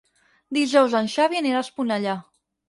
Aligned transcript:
Dijous 0.57 0.95
en 1.01 1.09
Xavi 1.17 1.39
anirà 1.41 1.61
a 1.61 1.67
Esponellà. 1.67 2.17